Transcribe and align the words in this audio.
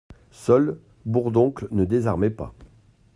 Seul, 0.31 0.79
Bourdoncle 1.05 1.67
ne 1.69 1.85
désarmait 1.85 2.31
pas. 2.31 2.55